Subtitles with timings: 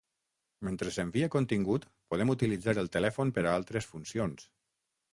[0.67, 4.53] Mentre s’envia contingut, podem utilitzar el telèfon per a altres funcions.